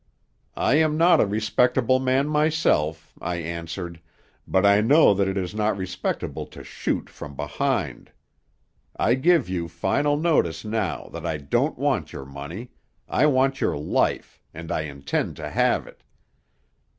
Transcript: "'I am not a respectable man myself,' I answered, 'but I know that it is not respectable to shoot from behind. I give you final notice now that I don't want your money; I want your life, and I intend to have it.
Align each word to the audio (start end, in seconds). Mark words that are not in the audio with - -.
"'I 0.55 0.75
am 0.77 0.97
not 0.97 1.21
a 1.21 1.27
respectable 1.27 1.99
man 1.99 2.27
myself,' 2.27 3.13
I 3.21 3.35
answered, 3.35 4.01
'but 4.47 4.65
I 4.65 4.81
know 4.81 5.13
that 5.13 5.27
it 5.27 5.37
is 5.37 5.53
not 5.53 5.77
respectable 5.77 6.47
to 6.47 6.63
shoot 6.63 7.07
from 7.07 7.35
behind. 7.35 8.11
I 8.97 9.13
give 9.13 9.47
you 9.47 9.67
final 9.67 10.17
notice 10.17 10.65
now 10.65 11.07
that 11.13 11.27
I 11.27 11.37
don't 11.37 11.77
want 11.77 12.13
your 12.13 12.25
money; 12.25 12.71
I 13.07 13.27
want 13.27 13.61
your 13.61 13.77
life, 13.77 14.41
and 14.55 14.71
I 14.71 14.85
intend 14.85 15.35
to 15.35 15.51
have 15.51 15.85
it. 15.85 16.01